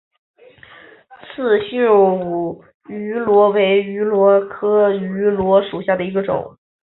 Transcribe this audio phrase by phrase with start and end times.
[1.35, 6.57] 刺绣芋螺为芋螺科芋螺属下的一个种。